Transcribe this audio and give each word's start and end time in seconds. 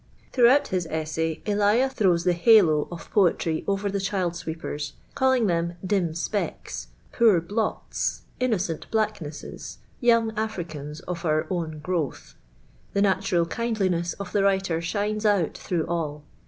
Tiirouglmut 0.33 0.67
his 0.69 0.87
essay, 0.89 1.43
Eiia 1.45 1.91
throws 1.91 2.23
the 2.23 2.33
halo 2.33 2.87
of 2.91 3.11
pocrlry 3.13 3.63
over 3.67 3.87
tliu 3.87 4.03
child 4.03 4.35
sweepers, 4.35 4.93
calling 5.13 5.45
them" 5.45 5.73
dim 5.85 6.13
spcLks," 6.13 6.87
"poor 7.11 7.39
blots," 7.39 8.23
"innocent 8.39 8.89
blacknesses," 8.89 9.77
*'y<:iin;^ 10.01 10.35
Africans 10.35 11.01
of 11.01 11.23
our 11.23 11.45
own 11.51 11.77
growth;" 11.83 12.33
tho 12.95 13.01
natural 13.01 13.45
kindliness 13.45 14.13
of 14.13 14.31
the 14.31 14.41
writer 14.41 14.81
shines 14.81 15.23
out 15.23 15.55
through 15.55 15.85
all. 15.85 16.23